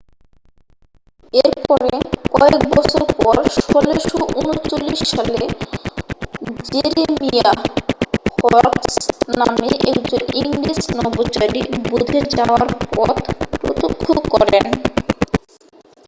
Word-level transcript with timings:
এরপরে 1.39 1.91
কয়েক 2.33 2.61
বছর 2.71 3.01
পর 3.17 3.35
1639 3.47 5.01
সালে 5.11 5.41
জেরেমিয়াহ 6.67 7.59
হরকস 8.37 8.93
নামে 9.31 9.69
একজন 9.91 10.21
ইংরেজ 10.41 10.81
নভোচারী 10.97 11.61
বুধে 11.83 12.19
যাওয়ার 12.31 12.61
পথ 12.89 13.17
প্রত্যক্ষ 13.61 14.05
করেন 14.33 14.65